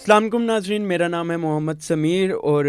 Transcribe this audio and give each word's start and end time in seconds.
السلام 0.00 0.22
علیکم 0.22 0.42
ناظرین 0.42 0.82
میرا 0.82 1.08
نام 1.08 1.30
ہے 1.30 1.36
محمد 1.36 1.80
سمیر 1.80 2.30
اور 2.30 2.64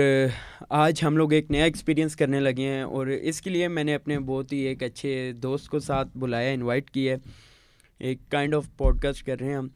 آج 0.69 1.03
ہم 1.03 1.17
لوگ 1.17 1.33
ایک 1.33 1.51
نیا 1.51 1.63
ایکسپیرینس 1.63 2.15
کرنے 2.15 2.39
لگے 2.39 2.61
ہیں 2.61 2.81
اور 2.81 3.07
اس 3.07 3.41
کے 3.41 3.49
لیے 3.49 3.67
میں 3.67 3.83
نے 3.83 3.95
اپنے 3.95 4.19
بہت 4.19 4.53
ہی 4.53 4.57
ایک 4.57 4.83
اچھے 4.83 5.31
دوست 5.31 5.69
کو 5.69 5.79
ساتھ 5.79 6.07
بلایا 6.17 6.51
انوائٹ 6.51 6.89
کیا 6.89 7.13
ہے۔ 7.13 7.17
ایک 7.99 8.17
کائنڈ 8.29 8.55
آف 8.55 8.65
پوڈ 8.77 9.01
کاسٹ 9.01 9.25
کر 9.25 9.39
رہے 9.39 9.47
ہیں 9.47 9.55
ہم۔ 9.55 9.67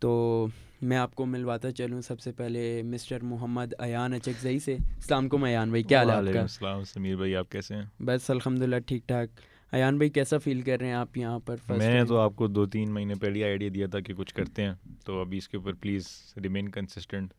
تو 0.00 0.46
میں 0.82 0.96
آپ 0.96 1.14
کو 1.14 1.26
ملواتا 1.26 1.72
چلوں 1.72 2.00
سب 2.00 2.20
سے 2.20 2.32
پہلے 2.32 2.82
مسٹر 2.82 3.18
محمد 3.22 3.72
ایان 3.78 4.12
اچکزئی 4.12 4.58
سے۔ 4.58 4.74
السلام 4.74 5.20
علیکم 5.20 5.44
ایان 5.44 5.68
بھائی 5.68 5.82
کیا 5.82 6.02
حال 6.02 6.28
ہے 6.28 6.38
السلام 6.38 6.84
سمیر 6.84 7.16
بھائی 7.16 7.36
آپ 7.36 7.50
کیسے 7.50 7.74
ہیں؟ 7.74 7.82
بس 8.00 8.30
الحمد 8.30 8.62
للہ 8.62 8.78
ٹھیک 8.78 9.08
ٹھاک۔ 9.08 9.28
ایان 9.72 9.96
بھائی 9.96 10.10
کیسا 10.10 10.38
فیل 10.38 10.60
کر 10.60 10.78
رہے 10.78 10.86
ہیں 10.86 10.94
آپ 10.94 11.16
یہاں 11.16 11.38
پر 11.38 11.56
میں 11.68 11.94
نے 11.94 12.04
تو 12.04 12.16
آپ 12.16 12.36
کو 12.36 12.46
دو 12.46 12.66
تین 12.66 12.90
مہینے 12.90 13.14
پہلے 13.14 13.44
آئیڈیا 13.44 13.68
دیا 13.74 13.86
تھا 13.86 14.00
کہ 14.00 14.14
کچھ 14.14 14.34
کرتے 14.34 14.62
ہیں 14.62 14.72
تو 15.04 15.20
ابھی 15.20 15.38
اس 15.38 15.48
کے 15.48 15.56
اوپر 15.56 15.72
پلیز 15.72 16.06
ریمین 16.42 16.68
کنسسٹنٹ 16.68 17.32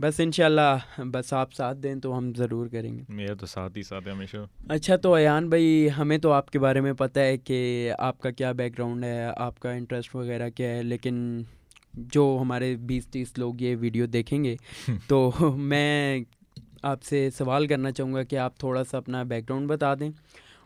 بس 0.00 0.20
ان 0.20 0.32
شاء 0.32 0.44
اللہ 0.44 1.00
بس 1.00 1.32
آپ 1.32 1.52
ساتھ 1.52 1.78
دیں 1.78 1.94
تو 1.94 2.18
ہم 2.18 2.32
ضرور 2.36 2.66
کریں 2.66 2.98
گے۔ 2.98 3.02
میرا 3.08 3.34
تو 3.34 3.46
ساتھ 3.46 3.76
ہی 3.76 3.82
ساتھ 3.82 4.06
ہے 4.06 4.12
ہمیشہ۔ 4.12 4.36
اچھا 4.68 4.96
تو 4.96 5.14
ایان 5.14 5.48
بھائی 5.48 5.88
ہمیں 5.98 6.18
تو 6.18 6.32
آپ 6.32 6.50
کے 6.50 6.58
بارے 6.58 6.80
میں 6.80 6.92
پتہ 6.92 7.20
ہے 7.20 7.38
کہ 7.38 7.92
آپ 7.98 8.20
کا 8.20 8.30
کیا 8.30 8.52
بیک 8.52 8.78
گراؤنڈ 8.78 9.04
ہے 9.04 9.30
آپ 9.36 9.60
کا 9.60 9.70
انٹرسٹ 9.70 10.14
وغیرہ 10.14 10.50
کیا 10.50 10.70
ہے 10.70 10.82
لیکن 10.82 11.42
جو 11.94 12.38
ہمارے 12.40 12.76
بیس 12.76 13.06
تیس 13.06 13.38
لوگ 13.38 13.54
یہ 13.58 13.76
ویڈیو 13.80 14.06
دیکھیں 14.06 14.44
گے 14.44 14.56
تو 15.08 15.30
میں 15.56 16.20
آپ 16.82 17.02
سے 17.02 17.30
سوال 17.38 17.66
کرنا 17.66 17.92
چاہوں 17.92 18.14
گا 18.14 18.22
کہ 18.22 18.36
آپ 18.36 18.58
تھوڑا 18.58 18.84
سا 18.84 18.98
اپنا 18.98 19.22
بیک 19.22 19.44
گراؤنڈ 19.44 19.68
بتا 19.68 19.94
دیں۔ 19.94 20.10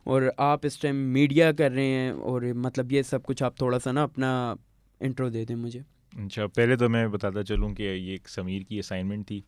اور 0.05 0.23
آپ 0.37 0.61
اس 0.63 0.79
ٹائم 0.79 0.97
میڈیا 0.97 1.53
کر 1.53 1.71
رہے 1.71 1.85
ہیں 1.85 2.11
اور 2.11 2.43
مطلب 2.43 2.93
یہ 2.93 3.03
سب 3.03 3.23
کچھ 3.23 3.43
آپ 3.43 3.57
تھوڑا 3.57 3.79
سا 3.79 3.93
نا 3.93 4.03
اپنا 4.03 4.55
انٹرو 5.01 5.29
دے 5.29 5.45
دیں 5.45 5.57
مجھے۔ 5.57 5.81
اچھا 6.25 6.47
پہلے 6.47 6.77
تو 6.77 6.89
میں 6.89 7.09
بتاتا 7.09 7.43
چلوں 7.43 7.75
کہ 7.75 7.83
یہ 7.83 8.11
ایک 8.11 8.29
سمیر 8.29 8.63
کی 8.63 8.79
اسائنمنٹ 8.79 9.29
تھی 9.29 9.41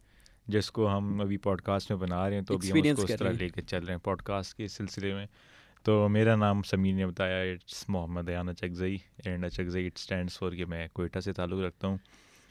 جس 0.46 0.70
کو 0.70 0.96
ہم 0.96 1.20
ابھی 1.20 1.36
پوڈ 1.36 1.60
کاسٹ 1.60 1.90
میں 1.90 1.98
بنا 1.98 2.28
رہے 2.28 2.36
ہیں 2.36 2.42
تو 2.42 2.54
ابھی 2.54 2.72
ہم 2.72 2.78
اس 2.78 2.96
کو 2.96 3.02
اس 3.02 3.18
طرح 3.18 3.32
لے 3.32 3.48
کے 3.48 3.62
چل 3.62 3.84
رہے 3.84 3.94
ہیں 3.94 4.00
پوڈ 4.00 4.22
کاسٹ 4.22 4.54
کے 4.54 4.68
سلسلے 4.68 5.14
میں۔ 5.14 5.26
تو 5.82 6.08
میرا 6.08 6.36
نام 6.36 6.62
سمیر 6.62 6.94
نے 6.94 7.06
بتایا 7.06 7.52
it's 7.52 7.84
Muhammad 7.88 8.28
Ayan 8.28 8.48
Achakzai 8.48 8.96
and 9.24 9.44
Achakzai 9.44 9.86
it 9.86 9.92
stands 9.96 10.38
for 10.38 10.52
کہ 10.52 10.64
میں 10.64 10.88
کوئٹہ 10.92 11.18
سے 11.18 11.32
تعلق 11.32 11.60
رکھتا 11.60 11.88
ہوں۔ 11.88 11.96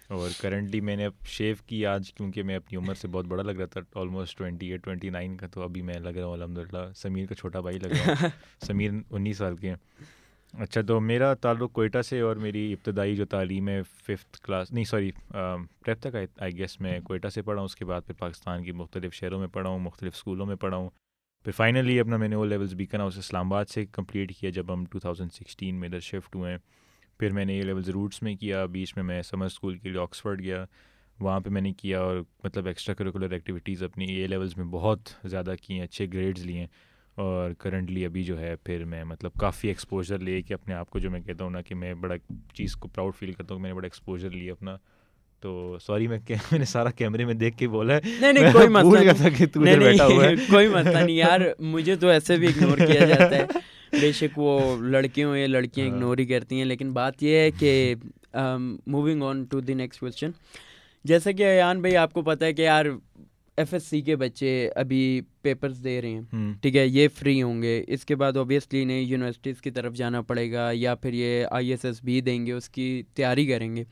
اور 0.10 0.30
کرنٹلی 0.42 0.82
میں 0.82 0.96
نے 0.96 1.08
شیو 1.28 1.56
کی 1.66 1.86
آج 1.86 2.14
کیونکہ 2.14 2.44
میں 2.44 2.56
اپنی 2.56 2.78
عمر 2.78 2.94
سے 2.94 3.08
بہت 3.08 3.26
بڑا 3.26 3.44
لگ 3.44 3.52
رہا 3.52 3.66
تھا 3.66 3.82
almost 3.96 4.38
twenty 4.38 4.72
eight 4.72 4.84
twenty 4.84 5.10
nine 5.10 5.38
کا 5.38 5.48
تو 5.48 5.62
ابھی 5.62 5.82
میں 5.82 6.00
لگ 6.00 6.10
رہا 6.10 6.26
ہوں 6.26 6.34
الحمد 6.34 6.58
للہ 6.58 6.94
سمیر 6.96 7.26
کا 7.26 7.36
چھوٹا 7.36 7.60
بھائی 7.60 7.80
لگ 7.80 7.88
رہا 7.88 8.14
ہوں۔ 8.22 8.28
سمیر 8.62 8.92
انیس 9.10 9.38
سال 9.38 9.56
کے 9.56 9.70
ہیں۔ 9.70 9.76
اچھا 10.54 10.82
تو 10.82 11.00
میرا 11.00 11.34
تعلق 11.34 11.74
کوئٹہ 11.74 12.02
سے 12.02 12.20
اور 12.20 12.36
میری 12.36 12.74
ابتدائی 12.74 13.16
جو 13.16 13.26
تعلیم 13.26 13.70
ہے 13.70 13.82
ففتھ 13.84 14.42
کلاس 14.42 14.72
نہیں 14.72 14.84
سوری 14.84 15.12
پریپ 15.32 16.00
تک 16.00 16.16
آئی 16.40 16.58
گیس 16.58 16.82
میں 16.82 17.00
کوئٹہ 17.00 17.28
سے 17.28 17.42
پڑھا 17.42 17.60
ہوں 17.60 17.66
اس 17.66 17.76
کے 17.76 17.86
بعد 17.86 18.02
پھر 18.06 18.14
پاکستان 18.14 18.64
کی 18.64 18.72
مختلف 18.72 19.14
شہروں 19.14 19.40
میں 19.40 19.48
پڑھا 19.48 19.70
ہوں 19.70 19.80
مختلف 19.80 20.14
اسکولوں 20.16 20.46
میں 20.46 20.56
پڑھا 20.56 20.78
ہوں۔ 20.78 20.90
پھر 21.44 21.52
فائنلی 21.52 22.00
اپنا 22.00 22.18
میں 22.18 22.28
نے 22.28 22.36
وہ 22.36 22.46
لیولس 22.46 22.74
بیکن 22.74 23.00
ہاؤس 23.00 23.18
اسلام 23.18 23.54
آباد 23.54 23.66
سے 23.66 23.86
کمپلیٹ 23.86 24.36
کیا 24.40 24.50
جب 24.50 24.74
ہم 24.74 24.86
ٹو 24.86 25.00
تھاؤزنڈ 25.00 25.34
سکسٹین 25.34 25.76
میں 25.76 25.88
ادھر 25.88 26.00
شفٹ 26.00 26.36
ہوئے 26.36 26.52
ہیں۔ 26.52 26.58
پھر 27.20 27.32
میں 27.32 27.46
نے 27.46 27.54
یہ 27.54 27.64
لیولز 27.64 27.90
روٹس 27.90 28.22
میں 28.24 28.36
کیا، 28.36 28.66
بیچ 28.66 28.96
میں 28.96 29.04
میں 29.04 29.22
سمر 29.22 29.46
اسکول 29.46 29.78
کے 29.78 29.90
لیے 29.90 30.02
آکسفرڈ 30.02 30.44
گیا، 30.44 30.66
وہاں 31.20 31.40
پہ 31.40 31.50
میں 31.50 31.62
نے 31.62 31.72
کیا 31.74 32.00
اور 32.00 32.18
مطلب 32.44 32.68
ایکسٹرا 32.68 32.96
کریکولر 32.96 33.32
ایکٹیویٹیز 33.32 33.84
اپنی 33.84 34.06
اے 34.06 34.28
لیولز 34.28 34.58
میں 34.58 34.66
بہت 34.66 35.10
زیادہ 35.24 35.54
کی 35.62 35.74
ہیں، 35.74 35.82
اچھے 35.82 36.08
گریڈز 36.14 36.46
لیے 36.46 36.60
ہیں 36.60 36.68
اور 37.16 37.52
کرنٹلی 37.52 38.06
ابھی 38.06 38.24
جو 38.24 38.40
ہے 38.40 38.56
پھر 38.56 38.84
میں 38.86 39.04
مطلب 39.04 39.34
کافی 39.40 39.68
ایکسپوجر 39.68 40.20
لے 40.20 40.42
کے 40.42 40.54
اپنے 40.54 40.74
آپ 40.74 40.90
کو 40.90 41.00
جو 41.00 41.12
میں 41.12 41.20
کہتا 41.20 41.44
ہوں 41.44 41.52
نا 41.52 41.62
کہ 41.62 41.76
میں 41.76 41.94
بڑا 41.94 42.16
چیز 42.54 42.76
کو 42.76 42.88
پراؤڈ 42.88 43.16
فیل 43.16 43.32
کرتا 43.32 43.54
ہوں 43.54 43.62
میں 43.62 43.70
نے 43.70 43.76
بڑا 43.76 43.86
ایکسپوجر 43.86 44.30
لیا 44.30 44.52
اپنا۔ 44.52 44.78
تو 45.46 45.78
سوری 45.82 46.08
میں 46.08 46.20
میں 46.30 46.60
نے 46.60 46.66
سارا 46.66 46.92
کیمرے 46.92 47.26
میں 47.26 47.34
دیکھ 47.34 47.58
کے 47.58 47.68
بولا 47.68 48.00
نہیں 48.22 48.34
نہیں 48.34 48.54
کوئی 48.54 48.68
مسئلہ 48.68 49.12
کوئی 50.52 50.68
مسئلہ 50.68 50.98
نہیں 50.98 51.16
یار 51.16 51.40
مجھے 51.60 51.96
تو 51.96 52.08
ایسے 52.08 52.36
بھی 52.36 52.48
اگنور 52.48 52.78
کیا 52.78 53.06
جاتا 53.06 53.36
ہے۔ 53.36 53.46
بے 54.02 54.12
شک 54.12 54.40
وہ 54.40 54.76
لڑکے 54.82 55.24
ہوں 55.24 55.38
یا 55.38 55.48
لڑکیاں 55.48 55.88
اگنور 55.88 56.18
ہی 56.18 56.26
کرتی 56.26 56.58
ہیں 56.58 56.66
لیکن 56.66 56.92
بات 56.92 57.24
یہ 57.24 57.38
ہے 57.38 57.52
کہ 57.52 57.96
moving 58.88 59.24
on 59.24 59.44
to 59.44 59.60
the 59.60 59.74
next 59.74 60.00
question 60.00 60.32
جیسا 61.06 61.32
کہ 61.32 61.44
ایان 61.44 61.82
بھائی 61.82 61.98
آپ 61.98 62.14
کو 62.14 62.22
پتہ 62.22 62.46
ہے 62.46 62.54
کہ 62.54 62.62
یار 62.62 62.86
ایف 63.58 63.74
ایس 63.74 63.84
سی 63.84 64.02
کے 64.02 64.16
بچے 64.16 64.70
ابھی 64.76 65.22
پیپرز 65.42 65.84
دے 65.84 66.02
رہے 66.02 66.10
ہیں۔ 66.10 66.54
ٹھیک 66.62 66.76
ہے 66.76 66.88
یہ 66.88 67.08
فری 67.16 67.42
ہوں 67.42 67.62
گے۔ 67.62 67.84
اس 67.88 68.06
کے 68.06 68.16
بعد 68.16 68.38
اوبیسلی 68.38 68.82
انہیں 68.82 69.02
یونیورسٹیز 69.02 69.62
کی 69.62 69.72
طرف 69.72 69.94
جانا 69.94 70.22
پڑے 70.22 70.52
گا 70.52 70.70
یا 70.74 70.96
پھر 70.96 71.14
یہ 71.14 71.46
آئی 71.52 71.70
ایس 71.70 71.86
ایس 71.86 72.04
بھی 72.04 72.22
دیں 72.22 72.46
گے 72.46 72.52
اس 72.52 72.70
کی 72.70 73.04
تیاری 73.14 73.46
کریں 73.46 73.76
گے۔ 73.76 73.84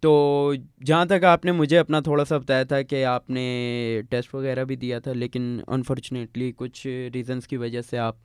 تو 0.00 0.52
جہاں 0.84 1.04
تک 1.04 1.24
آپ 1.24 1.44
نے 1.44 1.52
مجھے 1.52 1.78
اپنا 1.78 2.00
تھوڑا 2.00 2.24
سا 2.24 2.38
بتایا 2.38 2.62
تھا 2.62 2.80
کہ 2.82 3.04
آپ 3.04 3.30
نے 3.30 4.02
ٹیسٹ 4.10 4.34
وغیرہ 4.34 4.64
بھی 4.64 4.76
دیا 4.76 4.98
تھا، 4.98 5.12
لیکن 5.12 5.60
انفارچونیٹلی 5.66 6.52
کچھ 6.56 6.86
ریزنس 7.14 7.48
کی 7.48 7.56
وجہ 7.56 7.82
سے 7.90 7.98
آپ 7.98 8.16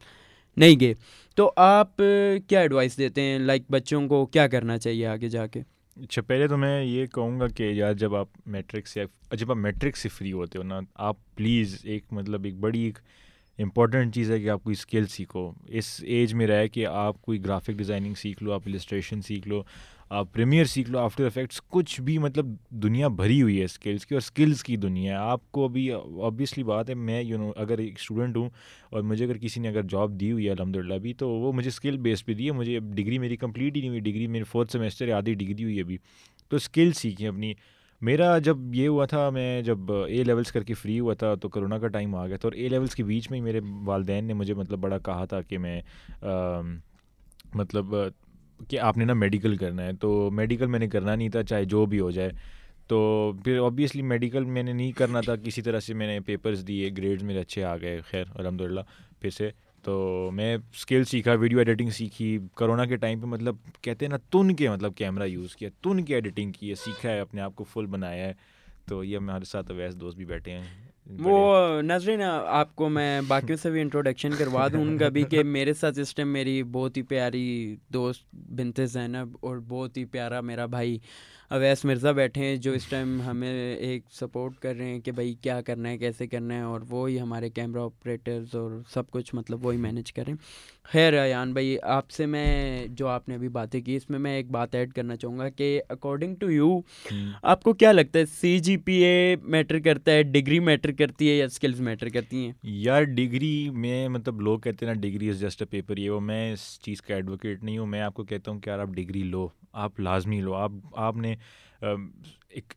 نہیں 0.58 0.80
گئے۔ 0.80 0.94
تو 1.35 1.52
آپ 1.56 1.97
کیا 2.47 2.59
ایڈوائس 2.59 2.97
دیتے 2.97 3.22
ہیں؟ 3.22 3.40
لائک 3.40 3.64
بچوں 3.69 4.08
کو 4.08 4.25
کیا 4.25 4.47
کرنا 4.47 4.78
چاہیے 4.78 5.06
آگے 5.08 5.30
جا 5.30 5.46
کے؟ 5.47 5.62
اچھا 5.97 6.22
پہلے 6.22 6.47
تو 6.47 6.58
میں 6.58 6.84
یہ 6.84 7.06
کہوں 7.06 7.40
گا 7.40 7.47
کہ 7.47 7.64
یار 7.64 7.94
جب 7.94 8.16
آپ 8.16 8.28
میٹرک 8.46 8.88
سے 8.88 9.03
جب 9.31 9.52
آپ 9.52 9.58
میٹرک 9.58 9.97
سے 9.97 10.09
فری 10.09 10.31
ہوتے 10.31 10.58
ہو 10.58 10.64
نا، 10.64 10.80
آپ 10.96 11.18
پلیز 11.35 11.78
ایک 11.84 12.06
مطلب 12.12 12.44
ایک 12.44 12.56
بڑی 12.59 12.81
ایک 12.81 13.00
امپورٹنٹ 13.59 14.14
چیز 14.16 14.31
ہے 14.31 14.40
کہ 14.40 14.50
آپ 14.50 14.64
کوئی 14.64 14.75
اسکل 14.80 15.06
سیکھو۔ 15.08 15.52
اس 15.68 16.00
ایج 16.03 16.34
میں 16.34 16.47
رہے 16.47 16.68
کہ 16.68 16.85
آپ 16.85 17.22
کوئی 17.22 17.44
گرافک 17.46 17.78
ڈیزائننگ 17.78 18.14
سیکھ 18.14 18.44
لو، 18.44 18.52
آپ 18.53 18.62
السٹریشن 18.66 19.22
سیکھ 19.22 19.47
لو۔ 19.47 19.62
پریمیئر 20.10 20.66
سیکھ 20.66 20.92
لو 20.92 21.00
آفٹر 21.00 21.26
افیکٹس 21.26 21.62
کچھ 21.62 22.02
بھی 22.02 22.18
مطلب 22.18 22.46
دنیا 22.70 23.08
بھری 23.08 23.42
ہوئی 23.42 23.60
ہے 23.60 23.64
اسکلس 23.64 24.06
کی 24.06 24.16
اور 24.16 24.22
اسکلس 24.22 24.64
کی 24.64 24.76
دنیا 24.76 25.14
ہے۔ 25.14 25.18
آپ 25.18 25.52
کو 25.52 25.66
ابھی 25.66 25.92
آبویسلی 25.92 26.64
بات 26.64 26.90
ہے، 26.90 26.94
میں 26.94 27.22
یو 27.22 27.38
نو 27.38 27.52
اگر 27.56 27.78
ایک 27.78 27.94
اسٹوڈنٹ 27.98 28.38
ہوں 28.38 28.50
اور 28.90 29.02
مجھے 29.02 29.26
اگر 29.26 29.38
کسی 29.38 29.62
نے 29.62 29.68
اگر 29.68 29.82
جاب 29.90 30.20
دی 30.20 30.32
ہوئی 30.32 30.46
ہے 30.46 30.52
الحمد 30.52 30.76
للہ 30.76 30.94
بھی، 30.94 31.14
تو 31.14 31.30
وہ 31.30 31.52
مجھے 31.54 31.68
اسکل 31.68 31.98
بیس 31.98 32.26
پہ 32.26 32.34
دی 32.34 32.46
ہے۔ 32.46 32.52
مجھے 32.52 32.80
ڈگری 32.80 33.20
میری 33.20 33.38
کمپلیٹ 33.38 33.76
ہی 33.76 33.82
نہیں 33.82 33.90
ہوئی۔ 33.90 34.00
ڈگری 34.00 34.28
میری 34.28 34.44
فورتھ 34.44 34.72
سیمسٹر 34.72 35.12
آدھی 35.14 35.34
ڈگری 35.34 35.64
ہوئی 35.64 35.80
ابھی۔ 35.80 35.98
تو 36.50 36.56
اسکل 36.56 36.92
سیکھیں 36.92 37.28
اپنی۔ 37.28 37.54
میرا 38.02 38.38
جب 38.38 38.58
یہ 38.76 38.88
ہوا 38.88 39.06
تھا، 39.06 39.30
میں 39.30 39.62
جب 39.62 39.92
اے 39.92 40.24
لیولس 40.24 40.52
کر 40.52 40.64
کے 40.64 40.74
فری 40.74 41.00
ہوا 41.00 41.14
تھا 41.14 41.36
تو 41.36 41.50
کرونا 41.50 41.78
کا 41.80 41.88
ٹائم 41.88 42.16
آ 42.16 42.28
گیا 42.28 42.38
تھا 42.38 42.48
اور 42.48 42.54
اے 42.54 42.70
لیولس 42.70 42.96
کے 42.96 43.04
بیچ 43.04 43.32
میں 43.32 43.40
ہی 43.40 43.44
میرے 43.44 43.60
والدین 43.86 44.26
نے 44.26 44.34
مجھے 44.34 44.54
مطلب 44.54 44.80
بڑا 44.80 44.98
کہا 44.98 45.26
تھا 45.26 45.42
کہ 45.42 45.58
میں 45.58 45.82
مطلب 47.54 47.96
کہ 48.70 48.80
آپ 48.80 48.98
نے 48.98 49.06
نا 49.06 49.14
میڈیکل 49.14 49.56
کرنا 49.56 49.84
ہے، 49.84 49.94
تو 49.94 50.32
میڈیکل 50.32 50.66
میں 50.66 50.80
نے 50.80 50.88
کرنا 50.88 51.16
نہیں 51.16 51.30
تھا، 51.30 51.44
چاہے 51.44 51.66
جو 51.66 51.86
بھی 51.86 52.00
ہو 52.00 52.12
جائے۔ 52.12 52.30
تو 52.88 53.32
پھر 53.44 53.60
آبویسلی 53.60 54.02
میڈیکل 54.02 54.44
میں 54.44 54.64
نے 54.64 54.74
نہیں 54.74 54.92
کرنا 54.92 55.22
تھا، 55.22 55.36
کسی 55.36 55.62
طرح 55.62 55.80
سے 55.80 55.94
میں 55.94 56.08
نے 56.08 56.20
پیپرز 56.20 56.68
دیے 56.68 56.90
گریڈز 56.98 57.24
میرے 57.24 57.40
اچھے 57.40 57.64
آ 57.64 57.78
گئے، 57.78 58.02
خیر 58.10 58.24
الحمد 58.36 58.62
للہ 58.62 58.82
پھر 59.20 59.30
سے۔ 59.30 59.50
تو 59.84 60.30
میں 60.34 60.56
اسکل 60.56 61.04
سیکھا 61.04 61.34
ویڈیو 61.34 61.58
ایڈیٹنگ 61.58 61.90
سیکھی۔ 61.90 62.40
کرونا 62.56 62.86
کے 62.86 62.96
ٹائم 62.96 63.20
پہ 63.20 63.26
مطلب 63.26 63.56
کہتے 63.82 64.06
ہیں 64.06 64.10
نا، 64.10 64.18
تن 64.18 64.56
کے 64.56 64.70
مطلب 64.70 64.96
کیمرہ 64.96 65.26
یوز 65.26 65.56
کیا، 65.56 65.70
تن 65.82 66.04
کے 66.04 66.16
ایڈیٹنگ 66.16 66.52
کی 66.52 66.70
ہے، 66.70 66.76
سیکھا 66.76 67.10
ہے، 67.10 67.20
اپنے 67.20 67.42
آپ 67.42 67.56
کو 67.56 67.64
فل 67.64 67.86
بنایا 67.86 68.26
ہے۔ 68.26 68.34
تو 68.86 69.04
یہ 69.04 69.18
ہمارے 69.18 69.46
ساتھ 69.46 69.72
ویسے 69.72 69.98
دوست 69.98 70.18
بھی 70.18 70.26
بیٹھے 70.26 70.52
ہیں۔ 70.52 70.84
وہ 71.10 71.82
نظرین 71.82 72.22
آپ 72.48 72.76
کو 72.76 72.90
میں 72.90 73.22
باقیوں 73.28 73.58
سے 73.58 73.70
بھی 73.70 73.82
انٹروڈکشن 73.82 74.30
کروا 74.38 74.68
دوں۔ 74.68 74.82
ان 74.82 74.97
کا 74.97 75.09
بھی 75.09 75.24
کہ 75.24 75.44
میرے 75.44 75.74
ساتھ 75.74 76.00
اس 76.00 76.16
ٹائم 76.16 76.28
میری 76.28 76.64
بہت 76.64 76.97
ہی 76.97 77.02
پیاری 77.02 77.76
دوست 77.90 78.35
بنت 78.35 78.79
زینب 78.85 79.38
اور 79.41 79.58
بہت 79.68 79.97
ہی 79.97 80.06
پیارا 80.06 80.41
میرا 80.41 80.66
بھائی 80.66 81.00
اویس 81.52 81.86
مرزا 81.86 82.12
بیٹھے 82.12 82.46
ہیں 82.46 82.56
جو 82.56 82.72
اس 82.72 82.86
ٹائم 82.86 83.22
ہمیں 83.22 83.76
ایک 83.76 84.03
سپورٹ 84.12 84.56
کر 84.59 84.76
رہے 84.76 84.86
ہیں 84.86 85.00
کہ 85.00 85.12
بھائی 85.12 85.34
کیا 85.42 85.62
کرنا 85.62 85.90
ہے 85.90 85.97
کیسے 85.97 86.28
کرنا 86.28 86.56
ہے 86.56 86.62
اور 86.62 86.82
وہی 86.90 87.20
ہمارے 87.20 87.50
کیمرہ 87.50 87.82
آپریٹرز 87.82 88.56
اور 88.56 88.82
سب 88.90 89.12
کچھ 89.12 89.36
مطلب 89.36 89.66
وہی 89.66 89.78
مینیج 89.78 90.14
کریں 90.14 90.34
خیر 90.84 91.14
ایان 91.14 91.53
بھائی 91.53 91.78
آپ 91.84 92.12
سے 92.12 92.26
میں 92.26 92.46
جو 92.90 93.08
آپ 93.08 93.30
نے 93.30 93.36
ابھی 93.36 93.47
باتیں 93.50 93.82
کی 93.82 93.96
اس 93.96 94.09
میں 94.09 94.20
میں 94.20 94.36
ایک 94.36 94.52
بات 94.52 94.76
ایڈ 94.76 94.94
کرنا 94.94 95.16
چاہوں 95.16 95.38
گا 95.40 95.50
کہ 95.50 95.82
اکارڈنگ 95.90 96.36
ٹو 96.36 96.52
یو 96.52 96.80
آپ 97.42 97.64
کو 97.64 97.74
کیا 97.74 97.91
لگتا 97.91 98.20
ہے 98.20 98.26
سی 98.26 98.59
جی 98.59 98.78
پی 98.78 98.94
اے 98.94 99.36
میٹر 99.44 99.80
کرتا 99.80 100.12
ہے 100.12 100.24
ڈگری 100.24 100.59
میٹر 100.59 100.91
کرتی 100.91 101.30
ہے 101.30 101.36
یا 101.36 101.46
اسکلز 101.46 101.82
میٹر 101.82 102.09
کرتی 102.09 102.46
ہیں؟ 102.46 102.53
یار 102.64 103.03
ڈگری 103.03 103.70
میں 103.70 104.08
مطلب 104.08 104.41
لوگ 104.41 104.59
کہتے 104.59 104.86
ہیں 104.86 104.94
نا 104.94 105.00
degree 105.02 105.30
is 105.30 105.40
just 105.40 105.62
a 105.62 105.66
paper 105.66 105.98
یہ 105.98 106.09
وہ 106.09 106.20
میں 106.20 106.53
اس 106.53 106.80
چیز 106.82 107.02
کا 107.02 107.16
ایڈوکیٹ 107.16 107.64
نہیں 107.64 107.78
ہوں 107.78 107.86
میں 107.86 108.02
آپ 108.02 108.14
کو 108.14 108.24
کہتا 108.24 108.52
ہوں 108.52 108.59
کہ 108.59 108.70
یار 108.70 108.80
آپ 108.80 108.88
ڈگری 108.88 109.24
لو۔ 109.24 109.48
آپ 109.76 110.00
لازمی 110.00 110.42
لو۔ 110.42 110.54
آپ 110.54 110.72
آپ 110.94 111.16
نے 111.18 111.36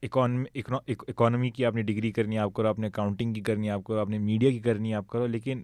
اکانومی 0.02 1.50
کی 1.50 1.64
آپ 1.64 1.74
نے 1.74 1.82
ڈگری 1.82 2.12
کرنی 2.12 2.36
ہے 2.36 2.40
آپ 2.40 2.52
کرو 2.54 2.68
آپ 2.68 2.78
نے 2.78 2.86
اکاؤنٹنگ 2.86 3.32
کی 3.32 3.40
کرنی 3.40 3.66
ہے 3.66 3.72
آپ 3.72 3.84
کرو 3.84 3.98
آپ 3.98 4.08
نے 4.08 4.18
میڈیا 4.18 4.50
کی 4.50 4.58
کرنی 4.58 4.90
ہے 4.90 4.94
آپ 4.94 5.06
کرو 5.08 5.26
لیکن 5.26 5.62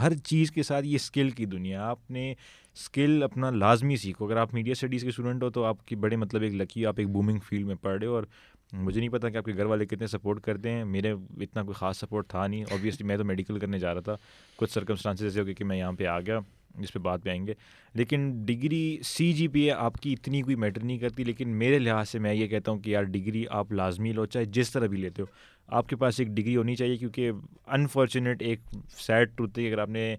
ہر 0.00 0.14
چیز 0.14 0.50
کے 0.50 0.62
ساتھ 0.62 0.86
یہ 0.86 0.94
اسکل 0.94 1.30
کی 1.30 1.44
دنیا۔ 1.44 1.82
آپ 1.86 2.10
نے 2.10 2.30
اسکل 2.32 3.22
اپنا 3.22 3.50
لازمی 3.50 3.96
سیکھو۔ 3.96 4.26
اگر 4.26 4.36
آپ 4.36 4.54
میڈیا 4.54 4.72
اسٹڈیز 4.72 5.02
کے 5.02 5.08
اسٹوڈنٹ 5.08 5.42
ہو 5.42 5.50
تو 5.50 5.64
آپ 5.64 5.86
کی 5.86 5.96
بڑے 5.96 6.16
مطلب 6.16 6.42
ایک 6.42 6.54
لکی 6.54 6.86
آپ 6.86 6.94
ایک 6.98 7.08
بومنگ 7.08 7.38
فیلڈ 7.38 7.66
میں 7.66 7.74
پڑھ 7.74 7.98
رہے 7.98 8.06
ہو 8.06 8.14
اور 8.14 8.24
مجھے 8.72 9.00
نہیں 9.00 9.08
پتا 9.08 9.28
کہ 9.30 9.36
آپ 9.36 9.44
کے 9.44 9.52
گھر 9.56 9.64
والے 9.64 9.86
کتنے 9.86 10.06
سپورٹ 10.06 10.40
کرتے 10.40 10.70
ہیں۔ 10.70 10.84
میرے 10.84 11.12
اتنا 11.12 11.62
کوئی 11.62 11.74
خاص 11.74 11.98
سپورٹ 11.98 12.28
تھا 12.28 12.46
نہیں۔ 12.46 12.64
اوبیسلی 12.70 13.06
میں 13.06 13.16
تو 13.16 13.24
میڈیکل 13.24 13.58
کرنے 13.58 13.78
جا 13.78 13.94
رہا 13.94 14.00
تھا۔ 14.00 14.16
کچھ 14.56 14.70
سرکمسٹانسز 14.70 15.22
ایسے 15.22 15.40
ہو 15.40 15.46
گئے 15.46 15.54
کہ 15.54 15.64
میں 15.64 15.76
یہاں 15.78 15.92
پہ 15.92 16.06
آ 16.06 16.20
گیا۔ 16.20 16.38
جس 16.78 16.92
پہ 16.92 16.98
بات 16.98 17.24
پہ 17.24 17.30
آئیں 17.30 17.46
گے۔ 17.46 17.54
لیکن 17.94 18.44
ڈگری 18.44 18.98
سی 19.04 19.32
جی 19.32 19.48
پی 19.48 19.60
اے 19.60 19.70
آپ 19.70 19.94
کی 19.94 20.12
اتنی 20.12 20.42
کوئی 20.42 20.56
میٹر 20.56 20.84
نہیں 20.84 20.98
کرتی، 20.98 21.24
لیکن 21.24 21.48
میرے 21.48 21.78
لحاظ 21.78 22.08
سے 22.08 22.18
میں 22.18 22.34
یہ 22.34 22.46
کہتا 22.46 22.72
ہوں 22.72 22.78
کہ 22.78 22.90
یار 22.90 23.02
ڈگری 23.02 23.44
آپ 23.50 23.72
لازمی 23.72 24.12
لو، 24.12 24.26
چاہے 24.26 24.44
جس 24.44 24.70
طرح 24.70 24.86
بھی 24.86 24.98
لیتے 24.98 25.22
ہو۔ 25.22 25.26
آپ 25.66 25.88
کے 25.88 25.96
پاس 25.96 26.20
ایک 26.20 26.28
ڈگری 26.28 26.56
ہونی 26.56 26.76
چاہیے 26.76 26.96
کیونکہ 26.96 27.30
انفارچونیٹ 27.66 28.42
ایک 28.42 28.60
سیڈ 28.96 29.36
ٹروتھ 29.36 29.58
ہے 29.58 29.66
اگر 29.66 29.78
آپ 29.78 29.88
نے 29.88 30.16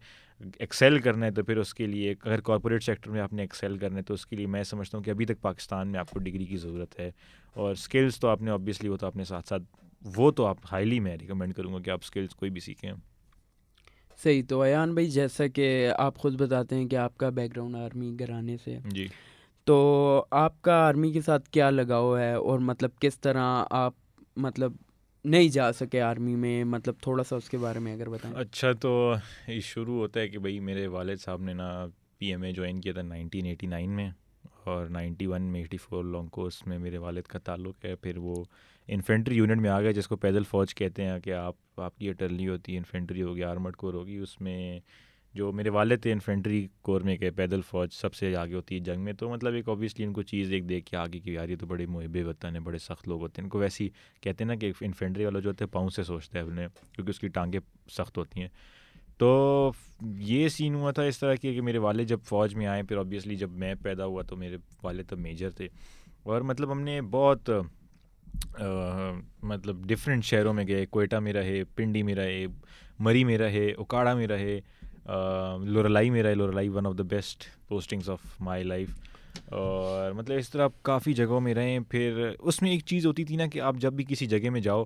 ایکسیل 0.59 0.99
کرنا 0.99 1.25
ہے 1.25 1.31
تو 1.31 1.43
پھر 1.43 1.57
اس 1.57 1.73
کے 1.73 1.87
لیے، 1.87 2.11
اگر 2.11 2.41
کارپوریٹ 2.41 2.83
سیکٹر 2.83 3.11
میں 3.11 3.21
آپ 3.21 3.33
نے 3.33 3.41
ایکسیل 3.41 3.77
کرنا 3.77 3.97
ہے 3.97 4.01
تو 4.01 4.13
اس 4.13 4.25
کے 4.25 4.35
لیے 4.35 4.47
میں 4.47 4.63
سمجھتا 4.63 4.97
ہوں 4.97 5.03
کہ 5.03 5.09
ابھی 5.09 5.25
تک 5.25 5.41
پاکستان 5.41 5.87
میں 5.87 5.99
آپ 5.99 6.09
کو 6.09 6.19
ڈگری 6.19 6.45
کی 6.45 6.57
ضرورت 6.57 6.99
ہے۔ 6.99 7.11
اور 7.53 7.71
اسکلس 7.71 8.19
تو 8.19 8.27
آپ 8.27 8.41
نے 8.41 8.51
آبویسلی 8.51 8.89
وہ 8.89 8.97
تو 8.97 9.07
اپنے 9.07 9.23
ساتھ 9.23 9.47
ساتھ، 9.47 9.63
وہ 10.15 10.31
تو 10.31 10.45
آپ 10.45 10.57
ہائیلی 10.71 10.99
میں 10.99 11.17
ریکمینڈ 11.17 11.53
کروں 11.53 11.73
گا 11.73 11.79
کہ 11.79 11.89
آپ 11.89 11.99
اسکلس 12.03 12.35
کوئی 12.35 12.51
بھی 12.51 12.61
سیکھیں۔ 12.61 12.91
صحیح 14.23 14.43
تو 14.49 14.61
ایان 14.61 14.93
بھائی 14.93 15.09
جیسا 15.09 15.47
کہ 15.47 15.91
آپ 15.97 16.17
خود 16.17 16.41
بتاتے 16.41 16.75
ہیں 16.75 16.87
کہ 16.87 16.95
آپ 16.95 17.17
کا 17.17 17.29
بیک 17.29 17.55
گراؤنڈ 17.55 17.75
آرمی 17.75 18.15
گھرانے 18.19 18.57
سے 18.63 18.77
جی۔ 18.85 19.07
تو 19.63 20.25
آپ 20.31 20.61
کا 20.61 20.73
آرمی 20.73 21.11
کے 21.11 21.21
ساتھ 21.21 21.49
کیا 21.49 21.69
لگاؤ 21.69 22.17
ہے؟ 22.17 22.33
اور 22.33 22.59
مطلب 22.59 22.89
کس 22.99 23.19
طرح 23.19 23.63
آپ 23.69 23.93
مطلب 24.37 24.73
نہیں 25.25 25.49
جا 25.49 25.73
سکے 25.73 26.01
آرمی 26.01 26.35
میں؟ 26.35 26.63
مطلب 26.63 26.95
تھوڑا 27.01 27.23
سا 27.23 27.35
اس 27.35 27.49
کے 27.49 27.57
بارے 27.57 27.79
میں 27.79 27.93
اگر 27.93 28.09
بتائیں۔ 28.09 28.35
اچھا 28.35 28.71
تو 28.71 29.13
یہ 29.47 29.59
شروع 29.59 29.97
ہوتا 29.99 30.19
ہے 30.19 30.27
کہ 30.27 30.39
بھائی 30.39 30.59
میرے 30.59 30.87
والد 30.87 31.17
صاحب 31.17 31.41
نے 31.41 31.53
نا 31.53 31.85
پی 32.17 32.25
ایم 32.25 32.41
اے 32.41 32.51
جوائن 32.51 32.81
کیا 32.81 32.93
تھا 32.93 33.01
نائنٹین 33.01 33.45
ایٹی 33.45 33.67
نائن 33.67 33.91
میں۔ 33.91 34.09
اور 34.65 34.87
نائنٹی 34.87 35.25
ون 35.25 35.41
میں، 35.41 35.61
ایٹی 35.61 35.77
فور 35.77 36.03
لانگ 36.03 36.27
کورس 36.27 36.67
میں 36.67 36.79
میرے 36.79 36.97
والد 36.97 37.21
کا 37.21 37.39
تعلق 37.39 37.85
ہے۔ 37.85 37.95
پھر 37.95 38.17
وہ 38.17 38.43
انفینٹری 38.87 39.35
یونٹ 39.35 39.61
میں 39.61 39.69
آ 39.69 39.81
گئے، 39.81 39.93
جس 39.93 40.07
کو 40.07 40.15
پیدل 40.15 40.43
فوج 40.43 40.75
کہتے 40.75 41.03
ہیں 41.03 41.19
کہ 41.19 41.33
آپ 41.33 41.55
آپ 41.77 41.97
کی 41.97 42.09
اٹرلی 42.09 42.47
ہوتی 42.47 42.73
ہے 42.73 42.77
انفینٹری 42.77 43.21
ہوگی، 43.21 43.43
آرمڈ 43.43 43.75
کور 43.75 43.93
ہوگی۔ 43.93 44.17
اس 44.17 44.41
میں 44.41 44.79
جو 45.33 45.51
میرے 45.51 45.69
والد 45.69 46.01
تھے 46.01 46.11
انفینٹری 46.11 46.67
کور 46.81 47.01
میں 47.01 47.17
کہ 47.17 47.31
پیدل 47.31 47.61
فوج 47.61 47.89
سب 47.91 48.13
سے 48.13 48.35
آگے 48.35 48.53
ہوتی 48.53 48.75
ہے 48.75 48.79
جنگ 48.79 49.03
میں۔ 49.03 49.13
تو 49.13 49.29
مطلب 49.29 49.53
ایک 49.53 49.69
اوبیسلی 49.69 50.05
ان 50.05 50.13
کو 50.13 50.21
چیز 50.21 50.51
ایک 50.51 50.69
دیکھ 50.69 50.85
کے 50.85 50.97
آگے 50.97 51.19
کہ 51.19 51.29
یار، 51.29 51.49
یہ 51.49 51.55
تو 51.59 51.65
بڑے 51.65 51.85
محب 51.85 52.17
وطن 52.27 52.55
ہیں، 52.55 52.59
بڑے 52.59 52.77
سخت 52.77 53.07
لوگ 53.07 53.21
ہوتے 53.21 53.41
ہیں۔ 53.41 53.45
ان 53.45 53.49
کو 53.49 53.59
ویسی 53.59 53.89
کہتے 54.21 54.43
ہیں 54.43 54.51
نا 54.51 54.55
کہ 54.55 54.71
انفینٹری 54.81 55.25
والا 55.25 55.39
جو 55.39 55.49
ہوتا 55.49 55.65
ہے 55.65 55.69
پاؤں 55.69 55.89
سے 55.89 56.03
سوچتا 56.03 56.39
ہے 56.39 56.43
انہیں 56.43 56.67
کیونکہ 56.93 57.09
اس 57.09 57.19
کی 57.19 57.27
ٹانگیں 57.27 57.59
سخت 57.89 58.17
ہوتی 58.17 58.41
ہیں۔ 58.41 58.49
تو 59.17 59.71
یہ 60.17 60.47
سین 60.47 60.75
ہوا 60.75 60.91
تھا 60.91 61.03
اس 61.03 61.19
طرح 61.19 61.35
کہ 61.35 61.61
میرے 61.61 61.77
والد 61.77 62.07
جب 62.07 62.19
فوج 62.23 62.55
میں 62.55 62.67
آئے، 62.67 62.83
پھر 62.83 62.97
اوبیسلی 62.97 63.35
جب 63.35 63.51
میں 63.51 63.75
پیدا 63.83 64.05
ہوا 64.05 64.21
تو 64.21 64.35
میرے 64.35 64.57
والد 64.83 65.03
تب 65.09 65.19
میجر 65.19 65.49
تھے۔ 65.49 65.67
اور 66.23 66.41
مطلب 66.41 66.71
ہم 66.71 66.81
نے 66.81 67.01
بہت 67.01 67.49
مطلب 69.43 69.85
ڈفرینٹ 69.85 70.25
شہروں 70.25 70.53
میں 70.53 70.67
گئے۔ 70.67 70.85
کوئٹہ 70.85 71.15
میں 71.15 71.33
رہے، 71.33 71.63
پنڈی 71.75 72.03
میں 72.03 72.15
رہے، 72.15 72.45
مری 72.99 73.23
میں 73.23 73.37
رہے 73.37 73.71
اکاڑا 73.77 74.13
میں 74.13 74.27
رہے 74.27 74.59
لورلائی 75.65 76.09
میں 76.09 76.23
رہے۔ 76.23 76.35
Loralai 76.35 76.67
one 76.67 76.85
of 76.87 76.97
the 76.97 77.03
best 77.03 77.43
postings 77.67 78.09
of 78.09 78.19
my 78.39 78.63
life 78.63 78.89
اور 79.45 80.11
مطلب 80.11 80.37
اس 80.37 80.49
طرح 80.49 80.67
کافی 80.81 81.13
جگہوں 81.13 81.41
میں 81.41 81.53
رہیں۔ 81.53 81.79
پھر 81.89 82.31
اس 82.39 82.61
میں 82.61 82.71
ایک 82.71 82.81
چیز 82.85 83.05
ہوتی 83.05 83.23
تھی 83.23 83.35
نا 83.35 83.47
کہ 83.47 83.61
آپ 83.61 83.75
جب 83.75 83.93
بھی 83.93 84.05
کسی 84.07 84.25
جگہ 84.25 84.49
میں 84.49 84.61
جاؤ 84.61 84.83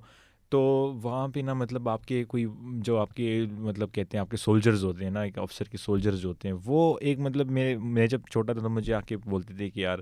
تو 0.50 0.60
وہاں 1.02 1.28
پہ 1.28 1.40
نا 1.40 1.54
مطلب 1.54 1.90
آپ 1.90 2.06
کے 2.06 2.24
کوئی 2.24 2.46
جو 2.64 2.98
آپ 2.98 3.14
کے 3.14 3.46
مطلب 3.52 3.92
کہتے 3.92 4.18
ہیں 4.18 4.22
آپ 4.22 4.32
کے 4.32 4.38
سولجرز 4.38 4.84
ہوتے 4.84 5.04
ہیں 5.04 5.12
نا 5.12 5.22
ایک 5.22 5.40
آفسر 5.40 5.66
کے 5.66 5.78
سولجرز 5.78 6.26
ہوتے 6.26 6.48
ہیں 6.48 6.56
وہ 6.66 6.98
ایک 7.02 7.20
مطلب 7.20 7.52
میرے 7.52 7.78
میں 7.78 8.08
جب 8.08 8.22
چھوٹا 8.32 8.54
تھا 8.54 8.62
تو 8.62 8.70
مجھے 8.70 8.94
آ 8.94 9.00
کے 9.02 9.18
بولتے 9.18 9.54
تھے 9.54 9.70
کہ 9.70 9.80
یار 9.80 10.00